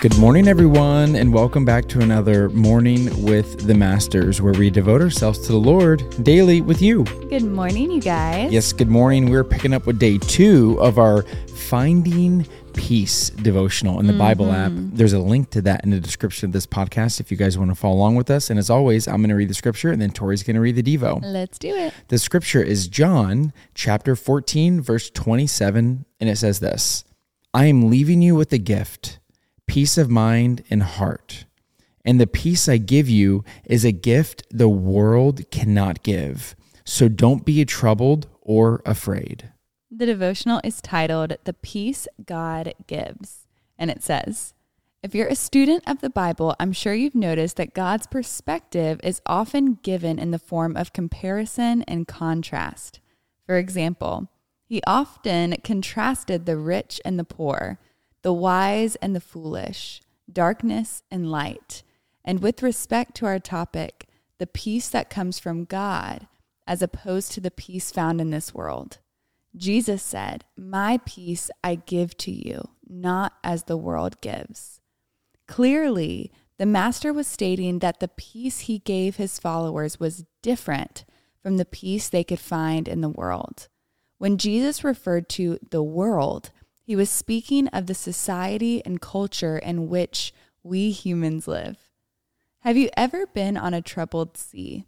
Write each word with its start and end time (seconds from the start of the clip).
Good 0.00 0.16
morning, 0.16 0.46
everyone, 0.46 1.16
and 1.16 1.34
welcome 1.34 1.64
back 1.64 1.88
to 1.88 2.00
another 2.00 2.50
Morning 2.50 3.24
with 3.24 3.66
the 3.66 3.74
Masters, 3.74 4.40
where 4.40 4.52
we 4.52 4.70
devote 4.70 5.02
ourselves 5.02 5.40
to 5.40 5.50
the 5.50 5.58
Lord 5.58 6.04
daily 6.22 6.60
with 6.60 6.80
you. 6.80 7.02
Good 7.02 7.42
morning, 7.42 7.90
you 7.90 8.00
guys. 8.00 8.52
Yes, 8.52 8.72
good 8.72 8.86
morning. 8.86 9.28
We're 9.28 9.42
picking 9.42 9.74
up 9.74 9.86
with 9.86 9.98
day 9.98 10.18
two 10.18 10.80
of 10.80 11.00
our 11.00 11.22
Finding 11.52 12.46
Peace 12.74 13.30
devotional 13.30 13.98
in 13.98 14.06
the 14.06 14.12
Bible 14.12 14.52
app. 14.52 14.70
Mm-hmm. 14.70 14.94
There's 14.94 15.14
a 15.14 15.18
link 15.18 15.50
to 15.50 15.62
that 15.62 15.82
in 15.82 15.90
the 15.90 15.98
description 15.98 16.46
of 16.46 16.52
this 16.52 16.64
podcast 16.64 17.18
if 17.18 17.32
you 17.32 17.36
guys 17.36 17.58
want 17.58 17.72
to 17.72 17.74
follow 17.74 17.96
along 17.96 18.14
with 18.14 18.30
us. 18.30 18.50
And 18.50 18.58
as 18.60 18.70
always, 18.70 19.08
I'm 19.08 19.16
going 19.16 19.30
to 19.30 19.34
read 19.34 19.50
the 19.50 19.54
scripture 19.54 19.90
and 19.90 20.00
then 20.00 20.12
Tori's 20.12 20.44
going 20.44 20.54
to 20.54 20.60
read 20.60 20.76
the 20.76 20.82
Devo. 20.84 21.18
Let's 21.24 21.58
do 21.58 21.74
it. 21.74 21.92
The 22.06 22.20
scripture 22.20 22.62
is 22.62 22.86
John 22.86 23.52
chapter 23.74 24.14
14, 24.14 24.80
verse 24.80 25.10
27, 25.10 26.04
and 26.20 26.30
it 26.30 26.36
says 26.36 26.60
this 26.60 27.04
I 27.52 27.64
am 27.64 27.90
leaving 27.90 28.22
you 28.22 28.36
with 28.36 28.52
a 28.52 28.58
gift, 28.58 29.17
peace 29.68 29.96
of 29.96 30.10
mind 30.10 30.64
and 30.68 30.82
heart. 30.82 31.44
And 32.04 32.20
the 32.20 32.26
peace 32.26 32.68
I 32.68 32.78
give 32.78 33.08
you 33.08 33.44
is 33.64 33.84
a 33.84 33.92
gift 33.92 34.42
the 34.50 34.68
world 34.68 35.48
cannot 35.50 36.02
give. 36.02 36.56
So 36.84 37.08
don't 37.08 37.44
be 37.44 37.64
troubled 37.64 38.26
or 38.40 38.82
afraid. 38.86 39.52
The 39.90 40.06
devotional 40.06 40.60
is 40.64 40.80
titled 40.80 41.36
The 41.44 41.52
Peace 41.52 42.08
God 42.24 42.72
Gives. 42.86 43.46
And 43.78 43.90
it 43.90 44.02
says, 44.02 44.54
If 45.02 45.14
you're 45.14 45.28
a 45.28 45.34
student 45.34 45.84
of 45.86 46.00
the 46.00 46.10
Bible, 46.10 46.56
I'm 46.58 46.72
sure 46.72 46.94
you've 46.94 47.14
noticed 47.14 47.56
that 47.56 47.74
God's 47.74 48.06
perspective 48.06 49.00
is 49.04 49.20
often 49.26 49.74
given 49.82 50.18
in 50.18 50.30
the 50.30 50.38
form 50.38 50.76
of 50.76 50.92
comparison 50.92 51.82
and 51.82 52.08
contrast. 52.08 53.00
For 53.44 53.58
example, 53.58 54.30
he 54.64 54.82
often 54.86 55.56
contrasted 55.62 56.44
the 56.44 56.56
rich 56.56 57.00
and 57.04 57.18
the 57.18 57.24
poor, 57.24 57.78
the 58.28 58.32
wise 58.34 58.94
and 58.96 59.16
the 59.16 59.22
foolish, 59.22 60.02
darkness 60.30 61.02
and 61.10 61.30
light. 61.30 61.82
And 62.22 62.42
with 62.42 62.62
respect 62.62 63.14
to 63.14 63.24
our 63.24 63.38
topic, 63.38 64.06
the 64.36 64.46
peace 64.46 64.90
that 64.90 65.08
comes 65.08 65.38
from 65.38 65.64
God, 65.64 66.26
as 66.66 66.82
opposed 66.82 67.32
to 67.32 67.40
the 67.40 67.50
peace 67.50 67.90
found 67.90 68.20
in 68.20 68.28
this 68.28 68.52
world. 68.52 68.98
Jesus 69.56 70.02
said, 70.02 70.44
My 70.58 71.00
peace 71.06 71.50
I 71.64 71.76
give 71.76 72.18
to 72.18 72.30
you, 72.30 72.68
not 72.86 73.32
as 73.42 73.62
the 73.62 73.78
world 73.78 74.20
gives. 74.20 74.82
Clearly, 75.46 76.30
the 76.58 76.66
Master 76.66 77.14
was 77.14 77.26
stating 77.26 77.78
that 77.78 77.98
the 77.98 78.08
peace 78.08 78.58
he 78.60 78.80
gave 78.80 79.16
his 79.16 79.38
followers 79.38 79.98
was 79.98 80.26
different 80.42 81.06
from 81.42 81.56
the 81.56 81.64
peace 81.64 82.10
they 82.10 82.24
could 82.24 82.40
find 82.40 82.88
in 82.88 83.00
the 83.00 83.08
world. 83.08 83.68
When 84.18 84.36
Jesus 84.36 84.84
referred 84.84 85.30
to 85.30 85.58
the 85.70 85.82
world, 85.82 86.50
he 86.88 86.96
was 86.96 87.10
speaking 87.10 87.68
of 87.68 87.84
the 87.84 87.92
society 87.92 88.82
and 88.82 88.98
culture 88.98 89.58
in 89.58 89.90
which 89.90 90.32
we 90.62 90.90
humans 90.90 91.46
live. 91.46 91.76
Have 92.60 92.78
you 92.78 92.88
ever 92.96 93.26
been 93.26 93.58
on 93.58 93.74
a 93.74 93.82
troubled 93.82 94.38
sea? 94.38 94.86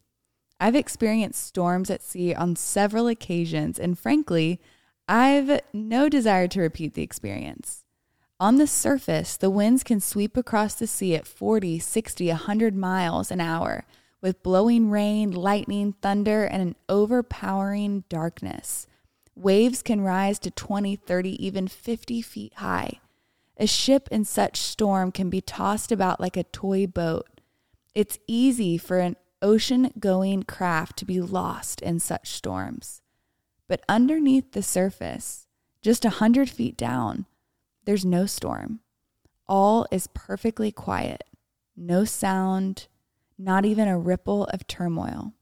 I've 0.59 0.75
experienced 0.75 1.45
storms 1.45 1.91
at 1.91 2.01
sea 2.01 2.35
on 2.35 2.57
several 2.57 3.07
occasions, 3.07 3.79
and 3.79 3.99
frankly, 3.99 4.63
I've 5.09 5.61
no 5.75 6.09
desire 6.09 6.49
to 6.49 6.63
repeat 6.63 6.95
the 6.95 7.03
experience. 7.03 7.85
On 8.41 8.57
the 8.57 8.67
surface, 8.67 9.37
the 9.37 9.51
winds 9.51 9.85
can 9.85 10.01
sweep 10.01 10.39
across 10.39 10.73
the 10.77 10.87
sea 10.87 11.15
at 11.15 11.27
40, 11.27 11.79
60, 11.81 12.29
100 12.29 12.75
miles 12.75 13.31
an 13.31 13.43
hour, 13.43 13.85
with 14.23 14.43
blowing 14.43 14.89
rain, 14.89 15.33
lightning, 15.33 15.93
thunder, 16.01 16.45
and 16.45 16.63
an 16.63 16.77
overpowering 16.89 18.05
darkness. 18.09 18.87
Waves 19.41 19.83
can 19.83 20.03
rise 20.03 20.39
to 20.41 20.51
20, 20.51 20.97
30, 20.97 21.47
even 21.47 21.67
50 21.67 22.21
feet 22.21 22.53
high. 22.57 23.01
A 23.57 23.67
ship 23.67 24.07
in 24.11 24.27
such 24.27 24.59
storm 24.59 25.11
can 25.11 25.31
be 25.31 25.41
tossed 25.41 25.91
about 25.91 26.21
like 26.21 26.37
a 26.37 26.45
toy 26.45 26.87
boat. 26.87 27.41
It's 27.95 28.19
easy 28.27 28.77
for 28.77 28.99
an 28.99 29.17
ocean 29.41 29.93
going 29.99 30.43
craft 30.43 30.99
to 30.99 31.07
be 31.07 31.23
lost 31.23 31.81
in 31.81 32.01
such 32.01 32.29
storms. 32.29 33.01
But 33.67 33.81
underneath 33.89 34.53
the 34.53 34.63
surface, 34.63 35.47
just 35.81 36.05
a 36.05 36.11
hundred 36.11 36.51
feet 36.51 36.77
down, 36.77 37.25
there's 37.87 38.05
no 38.05 38.27
storm. 38.27 38.81
All 39.49 39.87
is 39.91 40.07
perfectly 40.13 40.71
quiet, 40.71 41.25
no 41.75 42.05
sound, 42.05 42.89
not 43.39 43.65
even 43.65 43.89
a 43.89 43.99
ripple 43.99 44.45
of 44.53 44.67
turmoil. 44.67 45.33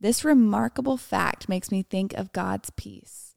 This 0.00 0.24
remarkable 0.24 0.96
fact 0.96 1.48
makes 1.48 1.72
me 1.72 1.82
think 1.82 2.14
of 2.14 2.32
God's 2.32 2.70
peace. 2.70 3.34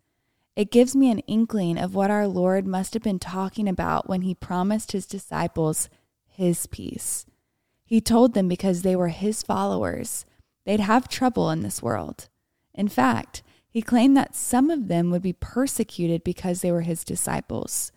It 0.55 0.71
gives 0.71 0.95
me 0.95 1.09
an 1.09 1.19
inkling 1.19 1.77
of 1.77 1.95
what 1.95 2.11
our 2.11 2.27
Lord 2.27 2.67
must 2.67 2.93
have 2.93 3.01
been 3.01 3.19
talking 3.19 3.67
about 3.67 4.07
when 4.07 4.21
he 4.21 4.35
promised 4.35 4.91
his 4.91 5.07
disciples 5.07 5.89
his 6.27 6.67
peace. 6.67 7.25
He 7.83 7.99
told 7.99 8.33
them 8.33 8.47
because 8.47 8.81
they 8.81 8.95
were 8.95 9.09
his 9.09 9.43
followers, 9.43 10.25
they'd 10.65 10.79
have 10.79 11.07
trouble 11.07 11.49
in 11.49 11.61
this 11.61 11.81
world. 11.81 12.29
In 12.73 12.87
fact, 12.87 13.41
he 13.69 13.81
claimed 13.81 14.15
that 14.17 14.35
some 14.35 14.69
of 14.69 14.87
them 14.87 15.09
would 15.09 15.21
be 15.21 15.33
persecuted 15.33 16.23
because 16.23 16.61
they 16.61 16.71
were 16.71 16.81
his 16.81 17.03
disciples. 17.03 17.91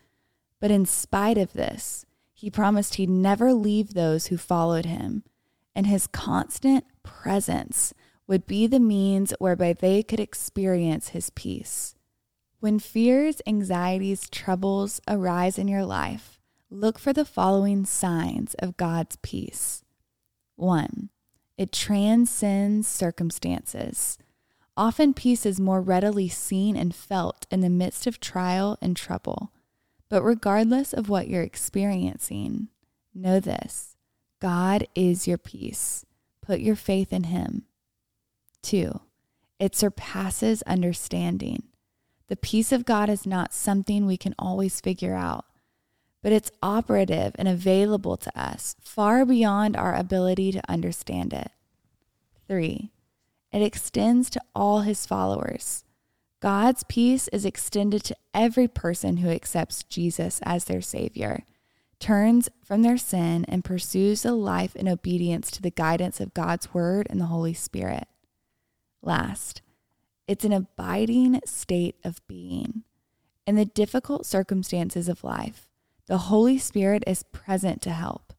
But 0.60 0.70
in 0.70 0.86
spite 0.86 1.36
of 1.36 1.52
this, 1.52 2.06
he 2.32 2.50
promised 2.50 2.94
he'd 2.94 3.10
never 3.10 3.52
leave 3.52 3.94
those 3.94 4.28
who 4.28 4.36
followed 4.36 4.86
him, 4.86 5.25
and 5.75 5.86
his 5.86 6.06
constant 6.06 6.84
presence 7.02 7.92
would 8.26 8.46
be 8.46 8.66
the 8.66 8.80
means 8.80 9.34
whereby 9.38 9.72
they 9.72 10.02
could 10.02 10.20
experience 10.20 11.10
his 11.10 11.30
peace. 11.30 11.94
When 12.60 12.78
fears, 12.78 13.42
anxieties, 13.46 14.28
troubles 14.30 15.00
arise 15.06 15.58
in 15.58 15.68
your 15.68 15.84
life, 15.84 16.40
look 16.70 16.98
for 16.98 17.12
the 17.12 17.24
following 17.24 17.84
signs 17.84 18.54
of 18.54 18.76
God's 18.76 19.16
peace. 19.16 19.84
One, 20.56 21.10
it 21.58 21.72
transcends 21.72 22.88
circumstances. 22.88 24.18
Often 24.76 25.14
peace 25.14 25.46
is 25.46 25.60
more 25.60 25.80
readily 25.80 26.28
seen 26.28 26.76
and 26.76 26.94
felt 26.94 27.46
in 27.50 27.60
the 27.60 27.68
midst 27.68 28.06
of 28.06 28.18
trial 28.18 28.78
and 28.80 28.96
trouble. 28.96 29.52
But 30.08 30.22
regardless 30.22 30.92
of 30.92 31.08
what 31.08 31.28
you're 31.28 31.42
experiencing, 31.42 32.68
know 33.14 33.40
this 33.40 33.96
God 34.40 34.86
is 34.94 35.28
your 35.28 35.38
peace. 35.38 36.04
Put 36.42 36.60
your 36.60 36.76
faith 36.76 37.12
in 37.12 37.24
Him. 37.24 37.66
Two, 38.64 39.02
it 39.58 39.76
surpasses 39.76 40.62
understanding. 40.62 41.64
The 42.28 42.36
peace 42.36 42.72
of 42.72 42.86
God 42.86 43.10
is 43.10 43.26
not 43.26 43.52
something 43.52 44.06
we 44.06 44.16
can 44.16 44.34
always 44.38 44.80
figure 44.80 45.14
out, 45.14 45.44
but 46.22 46.32
it's 46.32 46.50
operative 46.62 47.36
and 47.38 47.47
available 47.47 48.16
to 48.16 48.41
us 48.41 48.75
far 48.80 49.26
beyond 49.26 49.76
our 49.76 49.94
ability 49.94 50.50
to 50.52 50.62
understand 50.66 51.34
it. 51.34 51.50
Three, 52.48 52.91
it 53.52 53.60
extends 53.60 54.30
to 54.30 54.41
all 54.54 54.81
his 54.81 55.04
followers. 55.04 55.84
God's 56.41 56.84
peace 56.84 57.28
is 57.28 57.44
extended 57.44 58.02
to 58.04 58.16
every 58.32 58.66
person 58.66 59.19
who 59.19 59.28
accepts 59.28 59.82
Jesus 59.82 60.41
as 60.42 60.64
their 60.64 60.81
Savior, 60.81 61.44
turns 62.00 62.48
from 62.64 62.81
their 62.81 62.96
sin, 62.96 63.44
and 63.46 63.62
pursues 63.62 64.25
a 64.25 64.32
life 64.32 64.75
in 64.75 64.88
obedience 64.88 65.50
to 65.50 65.60
the 65.60 65.70
guidance 65.70 66.19
of 66.19 66.32
God's 66.32 66.72
Word 66.72 67.06
and 67.10 67.20
the 67.20 67.26
Holy 67.26 67.52
Spirit. 67.52 68.08
Last, 69.04 69.60
it's 70.26 70.47
an 70.47 70.53
abiding 70.53 71.41
state 71.44 71.97
of 72.04 72.26
being. 72.26 72.84
In 73.47 73.54
the 73.56 73.66
difficult 73.66 74.25
circumstances 74.25 75.10
of 75.10 75.22
life, 75.22 75.69
the 76.06 76.16
Holy 76.16 76.56
Spirit 76.56 77.04
is 77.06 77.22
present 77.25 77.82
to 77.82 77.91
help. 77.91 78.32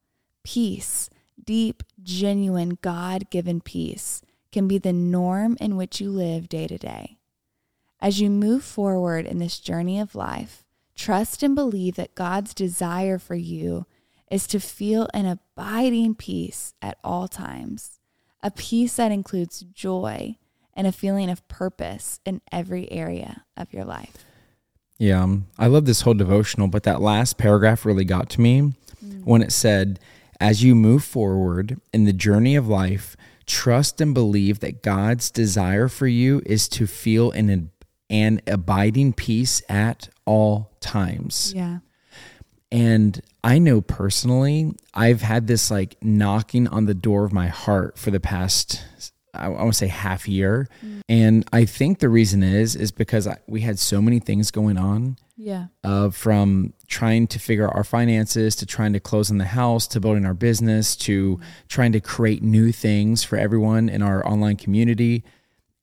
Peace, 0.44 1.08
deep, 1.44 1.84
genuine, 2.02 2.80
God 2.81 3.30
given 3.30 3.62
peace, 3.62 4.24
can 4.52 4.68
be 4.68 4.80
the 4.80 4.94
norm 4.94 5.56
in 5.62 5.78
which 5.78 6.01
you 6.01 6.10
live 6.10 6.50
day 6.50 6.66
to 6.66 6.80
day. 6.80 7.19
As 8.00 8.19
you 8.19 8.31
move 8.31 8.63
forward 8.63 9.28
in 9.28 9.38
this 9.38 9.60
journey 9.60 10.00
of 10.00 10.16
life, 10.16 10.66
trust 10.95 11.44
and 11.44 11.54
believe 11.54 11.95
that 11.95 12.16
God's 12.16 12.56
desire 12.56 13.19
for 13.19 13.36
you 13.36 13.86
is 14.31 14.48
to 14.48 14.60
feel 14.60 15.07
an 15.13 15.28
abiding 15.28 16.16
peace 16.16 16.74
at 16.81 16.98
all 17.04 17.28
times, 17.28 18.00
a 18.42 18.50
peace 18.50 18.95
that 18.95 19.12
includes 19.12 19.60
joy 19.60 20.38
and 20.75 20.88
a 20.88 20.92
feeling 20.92 21.30
of 21.30 21.48
purpose 21.48 22.19
in 22.25 22.42
every 22.51 22.92
area 22.92 23.44
of 23.56 23.74
your 23.74 23.86
life. 23.86 24.25
Yeah, 24.98 25.24
um, 25.24 25.48
I 25.57 25.68
love 25.68 25.86
this 25.86 26.01
whole 26.01 26.13
devotional, 26.13 26.68
but 26.68 26.83
that 26.83 27.01
last 27.01 27.38
paragraph 27.38 27.86
really 27.86 28.06
got 28.06 28.30
to 28.31 28.42
me 28.42 28.74
when 29.24 29.42
it 29.42 29.51
said, 29.51 30.00
As 30.39 30.63
you 30.63 30.75
move 30.75 31.04
forward 31.04 31.80
in 31.94 32.06
the 32.06 32.13
journey 32.13 32.56
of 32.56 32.68
life, 32.68 33.18
trust 33.45 34.00
and 34.00 34.13
believe 34.13 34.60
that 34.62 34.81
God's 34.81 35.30
desire 35.30 35.88
for 35.88 36.07
you 36.07 36.42
is 36.45 36.68
to 36.69 36.88
feel 36.88 37.31
an, 37.31 37.72
an 38.10 38.42
abiding 38.48 39.13
peace 39.13 39.62
at 39.68 40.10
all 40.25 40.72
times. 40.80 41.54
Yeah. 41.56 41.80
And 42.72 43.22
I 43.44 43.60
know 43.60 43.81
personally, 43.81 44.74
I've 44.94 45.22
had 45.22 45.48
this 45.48 45.69
like 45.69 45.98
knocking 46.01 46.68
on 46.68 46.86
the 46.86 46.94
door 46.94 47.25
of 47.25 47.33
my 47.33 47.48
heart 47.48 47.98
for 47.98 48.12
the 48.12 48.19
past 48.19 48.83
I, 49.36 49.46
I 49.46 49.50
want 49.50 49.74
to 49.74 49.78
say 49.78 49.88
half 49.88 50.28
year. 50.28 50.68
And 51.10 51.48
I 51.54 51.66
think 51.66 52.00
the 52.00 52.10
reason 52.10 52.44
is 52.44 52.76
is 52.76 52.92
because 52.92 53.28
I, 53.28 53.38
we 53.48 53.62
had 53.62 53.78
so 53.80 54.02
many 54.02 54.20
things 54.20 54.52
going 54.52 54.78
on 54.78 55.18
Yeah. 55.38 55.68
uh, 55.84 56.10
from 56.10 56.74
trying 56.88 57.28
to 57.28 57.40
figure 57.40 57.68
out 57.68 57.76
our 57.76 57.84
finances 57.84 58.56
to 58.58 58.66
trying 58.66 58.94
to 58.94 59.00
close 59.00 59.30
in 59.30 59.38
the 59.38 59.46
house 59.46 59.88
to 59.88 60.00
building 60.00 60.26
our 60.26 60.34
business 60.34 60.96
to 60.98 61.40
trying 61.68 61.92
to 61.94 62.00
create 62.00 62.42
new 62.44 62.72
things 62.72 63.24
for 63.24 63.38
everyone 63.38 63.90
in 63.90 64.02
our 64.02 64.26
online 64.28 64.56
community. 64.56 65.24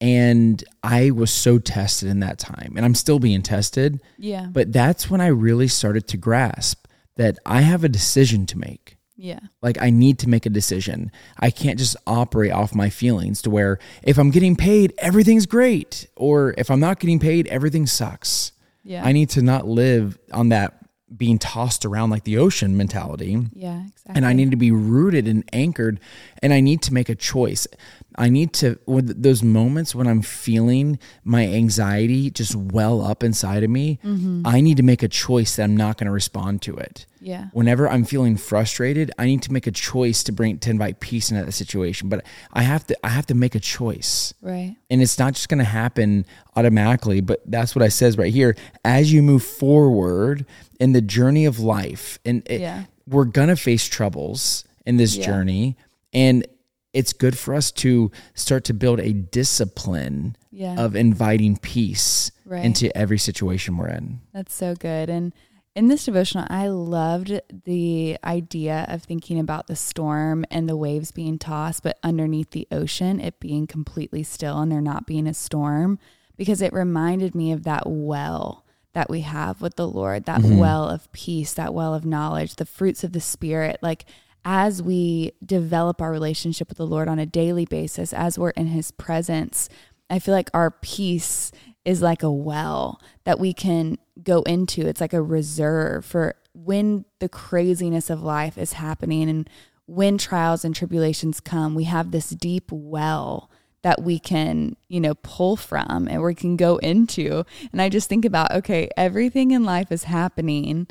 And 0.01 0.63
I 0.83 1.13
was 1.13 1.31
so 1.31 1.59
tested 1.59 2.09
in 2.09 2.19
that 2.21 2.39
time, 2.39 2.73
and 2.77 2.85
I'm 2.85 2.95
still 2.95 3.21
being 3.21 3.43
tested. 3.43 4.01
Yeah. 4.19 4.47
But 4.51 4.73
that's 4.73 5.09
when 5.09 5.21
I 5.21 5.29
really 5.29 5.69
started 5.69 6.09
to 6.09 6.17
grasp 6.17 6.87
that 7.17 7.39
I 7.47 7.61
have 7.61 7.85
a 7.85 7.89
decision 7.89 8.47
to 8.47 8.59
make. 8.59 8.97
Yeah. 9.23 9.39
Like 9.63 9.81
I 9.81 9.91
need 9.91 10.19
to 10.19 10.29
make 10.29 10.47
a 10.47 10.51
decision. 10.51 11.13
I 11.39 11.53
can't 11.53 11.79
just 11.79 11.97
operate 12.09 12.51
off 12.51 12.75
my 12.75 12.91
feelings 12.91 13.41
to 13.43 13.51
where 13.51 13.79
if 14.03 14.19
I'm 14.19 14.33
getting 14.33 14.57
paid, 14.57 14.93
everything's 14.99 15.47
great, 15.47 16.09
or 16.17 16.57
if 16.59 16.73
I'm 16.73 16.81
not 16.81 16.99
getting 16.99 17.21
paid, 17.21 17.47
everything 17.47 17.87
sucks. 17.87 18.51
Yeah. 18.83 19.05
I 19.05 19.13
need 19.13 19.31
to 19.31 19.43
not 19.43 19.69
live 19.69 20.19
on 20.33 20.49
that 20.49 20.77
being 21.17 21.39
tossed 21.39 21.85
around 21.85 22.11
like 22.11 22.25
the 22.25 22.39
ocean 22.39 22.77
mentality. 22.77 23.39
yeah. 23.55 23.83
Exactly. 23.83 24.17
And 24.17 24.27
I 24.27 24.33
need 24.33 24.51
to 24.51 24.57
be 24.57 24.73
rooted 24.73 25.29
and 25.29 25.45
anchored, 25.53 26.01
and 26.43 26.53
I 26.53 26.61
need 26.61 26.83
to 26.83 26.93
make 26.93 27.09
a 27.09 27.15
choice. 27.15 27.69
I 28.17 28.29
need 28.29 28.53
to, 28.55 28.79
with 28.87 29.23
those 29.23 29.43
moments 29.43 29.95
when 29.95 30.07
I'm 30.07 30.23
feeling 30.23 30.99
my 31.25 31.47
anxiety 31.47 32.31
just 32.31 32.55
well 32.55 33.01
up 33.03 33.23
inside 33.23 33.63
of 33.65 33.71
me, 33.71 33.99
mm-hmm. 34.05 34.43
I 34.47 34.61
need 34.61 34.77
to 34.79 34.83
make 34.83 35.03
a 35.03 35.09
choice 35.09 35.57
that 35.57 35.65
I'm 35.65 35.77
not 35.77 35.99
going 35.99 36.07
to 36.07 36.13
respond 36.13 36.63
to 36.63 36.77
it. 36.77 37.07
Yeah. 37.21 37.47
Whenever 37.53 37.89
I'm 37.89 38.05
feeling 38.05 38.37
frustrated, 38.37 39.13
I 39.17 39.27
need 39.27 39.43
to 39.43 39.53
make 39.53 39.67
a 39.69 39.71
choice 39.71 40.25
to 40.25 40.33
bring 40.33 40.59
to 40.59 40.71
invite 40.71 40.99
peace 41.01 41.31
into 41.31 41.45
that 41.45 41.53
situation. 41.53 42.09
But 42.09 42.25
I 42.53 42.63
have 42.63 42.85
to, 42.89 42.97
I 43.05 43.11
have 43.11 43.27
to 43.27 43.35
make 43.35 43.55
a 43.55 43.61
choice 43.61 44.35
Right. 44.43 44.77
and 44.91 45.01
it's 45.01 45.19
not 45.19 45.35
just 45.35 45.49
going 45.49 45.59
to 45.59 45.65
happen 45.65 46.27
automatically 46.57 47.21
but 47.21 47.41
that's 47.47 47.75
what 47.75 47.83
i 47.83 47.89
says 47.89 48.19
right 48.19 48.33
here 48.33 48.55
as 48.85 49.13
you 49.13 49.23
move 49.23 49.43
forward 49.43 50.45
in 50.81 50.93
the 50.93 51.01
journey 51.01 51.45
of 51.47 51.59
life 51.61 52.19
and 52.25 52.43
it, 52.47 52.61
Yeah. 52.61 52.85
we're 53.09 53.25
going 53.25 53.49
to 53.49 53.57
face 53.57 53.87
troubles 53.89 54.65
in 54.85 54.97
this 54.97 55.17
Yeah. 55.17 55.27
journey 55.27 55.77
and 56.13 56.47
it's 56.93 57.13
good 57.13 57.37
for 57.39 57.55
us 57.55 57.71
to 57.73 58.11
start 58.35 58.65
to 58.65 58.75
build 58.75 59.01
a 59.01 59.13
discipline 59.13 60.37
Yeah. 60.51 60.79
of 60.79 60.95
inviting 60.95 61.57
peace 61.57 62.31
Right. 62.45 62.65
into 62.65 62.95
every 62.97 63.19
situation 63.19 63.77
we're 63.77 63.89
in 63.89 64.21
That's 64.33 64.55
so 64.55 64.75
good. 64.75 65.09
And 65.09 65.33
in 65.75 65.89
this 65.89 66.05
devotional, 66.05 66.47
I 66.51 66.69
loved 66.69 67.41
the 67.65 68.19
idea 68.23 68.85
of 68.89 69.03
thinking 69.05 69.39
about 69.39 69.69
the 69.69 69.77
storm 69.77 70.45
and 70.51 70.69
the 70.69 70.77
waves 70.77 71.13
being 71.13 71.39
tossed, 71.39 71.83
but 71.83 71.99
underneath 72.03 72.51
the 72.51 72.69
ocean, 72.71 73.19
it 73.19 73.41
being 73.41 73.67
completely 73.67 74.23
still 74.23 74.59
and 74.59 74.71
there 74.71 74.83
not 74.83 75.07
being 75.07 75.27
a 75.27 75.33
storm, 75.33 75.99
because 76.37 76.61
it 76.61 76.75
reminded 76.75 77.35
me 77.35 77.53
of 77.53 77.63
that 77.63 77.85
well 77.87 78.67
that 78.93 79.09
we 79.09 79.23
have 79.23 79.63
with 79.63 79.77
the 79.77 79.89
Lord, 79.89 80.25
that 80.27 80.43
mm-hmm. 80.43 80.59
well 80.59 80.87
of 80.87 81.11
peace, 81.13 81.55
that 81.55 81.73
well 81.73 81.95
of 81.95 82.05
knowledge, 82.05 82.57
the 82.57 82.67
fruits 82.67 83.03
of 83.03 83.13
the 83.13 83.21
Spirit. 83.23 83.79
Like, 83.81 84.05
as 84.45 84.83
we 84.83 85.33
develop 85.45 86.01
our 86.01 86.11
relationship 86.11 86.69
with 86.69 86.79
the 86.79 86.87
Lord 86.87 87.09
on 87.09 87.19
a 87.19 87.27
daily 87.27 87.65
basis, 87.65 88.13
as 88.13 88.39
we're 88.39 88.51
in 88.51 88.69
His 88.69 88.91
presence, 88.91 89.69
I 90.11 90.19
feel 90.19 90.35
like 90.35 90.51
our 90.53 90.71
peace 90.71 91.53
is 91.85 92.03
like 92.03 92.23
a 92.23 92.31
well 92.31 93.01
that 93.25 93.39
we 93.39 93.53
can 93.53 93.99
go 94.23 94.43
into. 94.43 94.87
It's 94.87 95.01
like 95.01 95.13
a 95.13 95.23
reserve 95.23 96.05
for 96.05 96.35
when 96.55 97.05
the 97.19 97.29
craziness 97.29 98.11
of 98.11 98.23
life 98.23 98.59
is 98.59 98.75
happening 98.75 99.29
and 99.29 99.49
when 99.87 100.19
trials 100.19 100.65
and 100.65 100.75
tribulations 100.75 101.41
come, 101.41 101.75
we 101.75 101.85
have 101.85 102.11
this 102.11 102.31
deep 102.31 102.71
well 102.71 103.51
that 103.83 104.03
we 104.03 104.19
can, 104.19 104.77
you 104.89 105.01
know, 105.01 105.15
pull 105.23 105.57
from 105.57 106.07
and 106.09 106.23
we 106.23 106.35
can 106.35 106.57
go 106.57 106.77
into. 106.79 107.45
And 107.73 107.83
I 107.83 107.89
just 107.89 108.09
think 108.09 108.25
about, 108.25 108.53
okay, 108.53 108.89
everything 108.97 109.51
in 109.51 109.65
life 109.65 109.91
is 109.91 110.05
happening, 110.05 110.87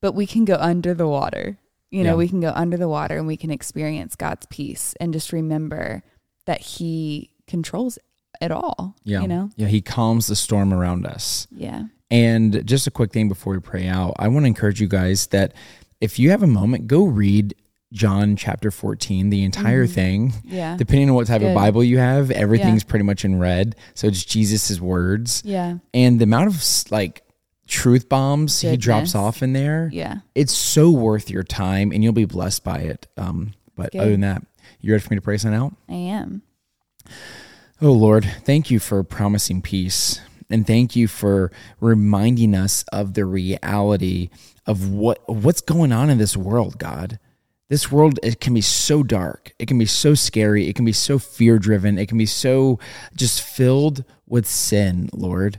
but 0.00 0.12
we 0.12 0.26
can 0.26 0.44
go 0.44 0.56
under 0.56 0.92
the 0.92 1.06
water. 1.06 1.58
You 1.92 2.02
know, 2.02 2.10
Yeah. 2.10 2.16
we 2.16 2.28
can 2.28 2.40
go 2.40 2.50
under 2.54 2.76
the 2.76 2.88
water 2.88 3.16
and 3.16 3.26
we 3.26 3.36
can 3.36 3.50
experience 3.50 4.16
God's 4.16 4.46
peace 4.46 4.94
and 5.00 5.12
just 5.12 5.32
remember 5.32 6.02
that 6.46 6.60
He 6.60 7.30
controls 7.46 7.98
it 8.40 8.50
all. 8.50 8.96
yeah 9.04 9.20
You 9.20 9.28
know? 9.28 9.50
yeah 9.56 9.68
he 9.68 9.80
calms 9.80 10.26
the 10.26 10.34
storm 10.34 10.72
around 10.74 11.06
us 11.06 11.46
Yeah. 11.54 11.84
And 12.10 12.66
just 12.66 12.86
a 12.86 12.90
quick 12.90 13.12
thing 13.12 13.28
before 13.28 13.52
we 13.54 13.60
pray 13.60 13.86
out, 13.86 14.14
I 14.18 14.28
want 14.28 14.44
to 14.44 14.48
encourage 14.48 14.80
you 14.80 14.88
guys 14.88 15.28
that 15.28 15.54
if 16.00 16.18
you 16.18 16.30
have 16.30 16.42
a 16.42 16.46
moment, 16.46 16.86
go 16.86 17.04
read 17.04 17.54
John 17.92 18.36
chapter 18.36 18.70
14, 18.70 19.30
the 19.30 19.44
entire 19.44 19.84
mm-hmm. 19.84 19.94
thing. 19.94 20.32
Yeah. 20.44 20.76
Depending 20.76 21.08
on 21.10 21.14
what 21.14 21.26
type 21.26 21.42
of 21.42 21.54
Bible 21.54 21.84
you 21.84 21.98
have, 21.98 22.30
everything's 22.30 22.84
pretty 22.84 23.04
much 23.04 23.24
in 23.24 23.38
red. 23.38 23.76
So 23.94 24.08
it's 24.08 24.24
Jesus' 24.24 24.80
words. 24.80 25.42
Yeah. 25.44 25.76
And 25.94 26.18
the 26.18 26.24
amount 26.24 26.48
of 26.48 26.90
like 26.90 27.22
truth 27.66 28.08
bombs 28.08 28.60
he 28.60 28.76
drops 28.76 29.14
off 29.14 29.42
in 29.42 29.52
there, 29.52 29.88
Yeah. 29.92 30.18
it's 30.34 30.52
so 30.52 30.90
worth 30.90 31.30
your 31.30 31.42
time 31.42 31.92
and 31.92 32.02
you'll 32.02 32.12
be 32.12 32.24
blessed 32.24 32.64
by 32.64 32.78
it. 32.78 33.06
Um, 33.16 33.52
but 33.76 33.92
Good. 33.92 34.00
other 34.00 34.10
than 34.12 34.20
that, 34.22 34.42
you 34.80 34.92
ready 34.92 35.02
for 35.02 35.12
me 35.14 35.16
to 35.16 35.22
pray 35.22 35.36
sign 35.38 35.54
out? 35.54 35.74
I 35.88 35.94
am. 35.94 36.42
Oh 37.80 37.92
Lord, 37.92 38.24
thank 38.44 38.70
you 38.70 38.78
for 38.78 39.02
promising 39.02 39.62
peace. 39.62 40.20
And 40.50 40.66
thank 40.66 40.94
you 40.94 41.08
for 41.08 41.50
reminding 41.80 42.54
us 42.54 42.84
of 42.92 43.14
the 43.14 43.24
reality 43.24 44.28
of 44.66 44.90
what 44.90 45.26
what's 45.26 45.62
going 45.62 45.92
on 45.92 46.10
in 46.10 46.18
this 46.18 46.36
world, 46.36 46.78
God. 46.78 47.18
This 47.70 47.90
world 47.90 48.20
it 48.22 48.38
can 48.38 48.52
be 48.52 48.60
so 48.60 49.02
dark. 49.02 49.52
It 49.58 49.66
can 49.66 49.78
be 49.78 49.86
so 49.86 50.14
scary. 50.14 50.68
It 50.68 50.76
can 50.76 50.84
be 50.84 50.92
so 50.92 51.18
fear-driven. 51.18 51.96
It 51.98 52.06
can 52.06 52.18
be 52.18 52.26
so 52.26 52.78
just 53.16 53.40
filled 53.40 54.04
with 54.28 54.46
sin, 54.46 55.08
Lord. 55.14 55.58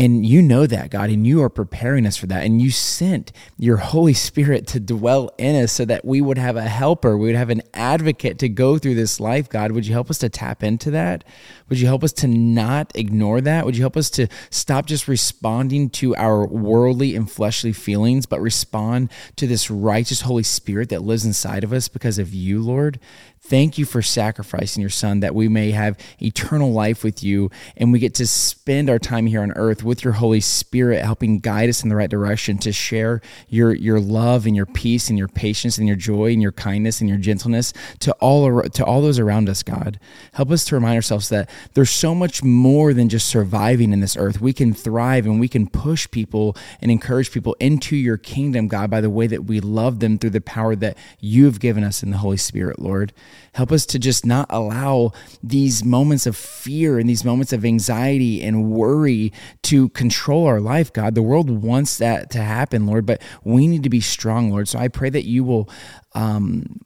And 0.00 0.24
you 0.24 0.40
know 0.40 0.66
that, 0.66 0.88
God, 0.90 1.10
and 1.10 1.26
you 1.26 1.42
are 1.42 1.50
preparing 1.50 2.06
us 2.06 2.16
for 2.16 2.26
that. 2.28 2.46
And 2.46 2.62
you 2.62 2.70
sent 2.70 3.32
your 3.58 3.76
Holy 3.76 4.14
Spirit 4.14 4.66
to 4.68 4.80
dwell 4.80 5.30
in 5.36 5.62
us 5.62 5.72
so 5.72 5.84
that 5.84 6.06
we 6.06 6.22
would 6.22 6.38
have 6.38 6.56
a 6.56 6.62
helper, 6.62 7.18
we 7.18 7.26
would 7.26 7.36
have 7.36 7.50
an 7.50 7.60
advocate 7.74 8.38
to 8.38 8.48
go 8.48 8.78
through 8.78 8.94
this 8.94 9.20
life, 9.20 9.50
God. 9.50 9.72
Would 9.72 9.86
you 9.86 9.92
help 9.92 10.08
us 10.08 10.16
to 10.20 10.30
tap 10.30 10.62
into 10.62 10.90
that? 10.92 11.22
Would 11.68 11.78
you 11.78 11.86
help 11.86 12.02
us 12.02 12.14
to 12.14 12.26
not 12.26 12.90
ignore 12.94 13.42
that? 13.42 13.66
Would 13.66 13.76
you 13.76 13.82
help 13.82 13.98
us 13.98 14.08
to 14.10 14.26
stop 14.48 14.86
just 14.86 15.06
responding 15.06 15.90
to 15.90 16.16
our 16.16 16.46
worldly 16.46 17.14
and 17.14 17.30
fleshly 17.30 17.74
feelings, 17.74 18.24
but 18.24 18.40
respond 18.40 19.10
to 19.36 19.46
this 19.46 19.70
righteous 19.70 20.22
Holy 20.22 20.44
Spirit 20.44 20.88
that 20.88 21.02
lives 21.02 21.26
inside 21.26 21.62
of 21.62 21.74
us 21.74 21.88
because 21.88 22.18
of 22.18 22.32
you, 22.32 22.62
Lord? 22.62 22.98
Thank 23.42 23.78
you 23.78 23.84
for 23.84 24.00
sacrificing 24.00 24.80
your 24.80 24.90
son 24.90 25.20
that 25.20 25.34
we 25.34 25.48
may 25.48 25.72
have 25.72 25.98
eternal 26.22 26.72
life 26.72 27.02
with 27.02 27.24
you 27.24 27.50
and 27.76 27.90
we 27.90 27.98
get 27.98 28.14
to 28.16 28.26
spend 28.26 28.88
our 28.88 28.98
time 28.98 29.26
here 29.26 29.42
on 29.42 29.50
earth 29.52 29.82
with 29.82 30.04
your 30.04 30.12
Holy 30.12 30.40
Spirit 30.40 31.02
helping 31.02 31.40
guide 31.40 31.68
us 31.68 31.82
in 31.82 31.88
the 31.88 31.96
right 31.96 32.08
direction 32.08 32.58
to 32.58 32.70
share 32.70 33.20
your 33.48 33.74
your 33.74 33.98
love 33.98 34.46
and 34.46 34.54
your 34.54 34.66
peace 34.66 35.08
and 35.08 35.18
your 35.18 35.26
patience 35.26 35.78
and 35.78 35.88
your 35.88 35.96
joy 35.96 36.26
and 36.26 36.42
your 36.42 36.52
kindness 36.52 37.00
and 37.00 37.08
your 37.08 37.18
gentleness 37.18 37.72
to 37.98 38.12
all 38.20 38.62
to 38.62 38.84
all 38.84 39.00
those 39.00 39.18
around 39.18 39.48
us, 39.48 39.64
God. 39.64 39.98
Help 40.34 40.50
us 40.50 40.64
to 40.66 40.76
remind 40.76 40.94
ourselves 40.94 41.28
that 41.30 41.50
there's 41.74 41.90
so 41.90 42.14
much 42.14 42.44
more 42.44 42.94
than 42.94 43.08
just 43.08 43.26
surviving 43.26 43.92
in 43.92 44.00
this 44.00 44.16
earth. 44.16 44.40
We 44.40 44.52
can 44.52 44.74
thrive 44.74 45.26
and 45.26 45.40
we 45.40 45.48
can 45.48 45.66
push 45.66 46.08
people 46.10 46.56
and 46.80 46.90
encourage 46.90 47.32
people 47.32 47.56
into 47.58 47.96
your 47.96 48.18
kingdom, 48.18 48.68
God, 48.68 48.90
by 48.90 49.00
the 49.00 49.10
way 49.10 49.26
that 49.26 49.46
we 49.46 49.60
love 49.60 49.98
them 49.98 50.18
through 50.18 50.30
the 50.30 50.40
power 50.40 50.76
that 50.76 50.96
you 51.18 51.46
have 51.46 51.58
given 51.58 51.82
us 51.82 52.02
in 52.02 52.10
the 52.10 52.18
Holy 52.18 52.36
Spirit, 52.36 52.78
Lord. 52.78 53.12
Help 53.52 53.72
us 53.72 53.86
to 53.86 53.98
just 53.98 54.24
not 54.24 54.46
allow 54.50 55.12
these 55.42 55.84
moments 55.84 56.26
of 56.26 56.36
fear 56.36 56.98
and 56.98 57.08
these 57.08 57.24
moments 57.24 57.52
of 57.52 57.64
anxiety 57.64 58.42
and 58.42 58.70
worry 58.70 59.32
to 59.62 59.88
control 59.90 60.46
our 60.46 60.60
life, 60.60 60.92
God. 60.92 61.14
The 61.14 61.22
world 61.22 61.50
wants 61.50 61.98
that 61.98 62.30
to 62.30 62.38
happen, 62.38 62.86
Lord, 62.86 63.06
but 63.06 63.22
we 63.44 63.66
need 63.66 63.82
to 63.82 63.90
be 63.90 64.00
strong, 64.00 64.50
Lord. 64.50 64.68
So 64.68 64.78
I 64.78 64.88
pray 64.88 65.10
that 65.10 65.24
you 65.24 65.44
will 65.44 65.68
um, 66.14 66.80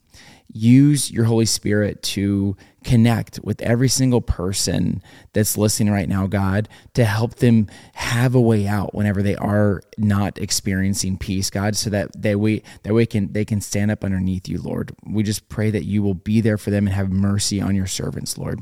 use 0.54 1.11
your 1.11 1.25
Holy 1.25 1.44
Spirit 1.44 2.00
to 2.02 2.56
connect 2.84 3.40
with 3.42 3.61
every 3.61 3.88
single 3.88 4.20
person 4.20 5.02
that's 5.32 5.58
listening 5.58 5.92
right 5.92 6.08
now, 6.08 6.26
God, 6.26 6.68
to 6.94 7.04
help 7.04 7.37
them 7.37 7.66
have 7.94 8.34
a 8.34 8.40
way 8.40 8.66
out 8.66 8.94
whenever 8.94 9.23
they 9.23 9.34
are 9.34 9.82
not 9.99 10.38
experiencing 10.38 11.18
peace, 11.18 11.50
God, 11.50 11.76
so 11.76 11.90
that 11.90 12.11
they 12.20 12.37
we 12.37 12.62
that 12.84 12.94
way 12.94 13.04
can 13.04 13.32
they 13.32 13.44
can 13.44 13.61
stand 13.61 13.90
up 13.90 14.04
underneath 14.04 14.49
you, 14.49 14.61
Lord. 14.62 14.94
We 15.04 15.25
just 15.25 15.49
pray 15.49 15.70
that 15.70 15.84
you 15.84 16.02
will 16.02 16.14
be 16.14 16.40
there 16.40 16.58
for 16.58 16.70
them 16.70 16.87
and 16.87 16.94
have 16.94 17.11
mercy 17.11 17.61
on 17.61 17.75
your 17.75 17.88
servants, 17.88 18.38
Lord. 18.38 18.61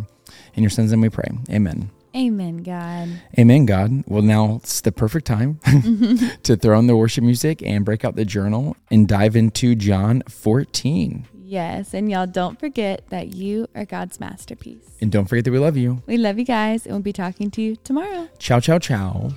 In 0.55 0.63
your 0.63 0.71
son's 0.71 0.93
and 0.93 1.03
we 1.03 1.11
pray. 1.11 1.31
Amen. 1.51 1.91
Amen, 2.15 2.59
God. 2.59 3.09
Amen, 3.39 3.65
God. 3.65 4.05
Well, 4.07 4.23
now 4.23 4.57
it's 4.57 4.83
the 4.83 4.93
perfect 4.93 5.27
time 5.27 5.61
to 6.43 6.57
throw 6.57 6.77
on 6.77 6.87
the 6.87 6.97
worship 6.97 7.25
music 7.25 7.63
and 7.63 7.87
break 7.87 8.05
out 8.05 8.17
the 8.17 8.27
journal 8.27 8.77
and 8.91 9.09
dive 9.09 9.35
into 9.35 9.75
John 9.75 10.23
14. 10.29 11.27
Yes. 11.53 11.93
And 11.93 12.11
y'all 12.11 12.27
don't 12.27 12.59
forget 12.59 13.05
that 13.11 13.35
you 13.35 13.69
are 13.75 13.85
God's 13.85 14.19
masterpiece. 14.19 14.97
And 15.03 15.13
don't 15.13 15.27
forget 15.27 15.45
that 15.45 15.51
we 15.51 15.59
love 15.59 15.77
you. 15.77 16.03
We 16.07 16.17
love 16.17 16.39
you 16.39 16.47
guys 16.47 16.87
and 16.87 16.95
we'll 16.95 17.03
be 17.03 17.13
talking 17.13 17.51
to 17.51 17.61
you 17.61 17.77
tomorrow. 17.77 18.31
Ciao, 18.39 18.59
ciao, 18.59 18.79
ciao. 18.79 19.35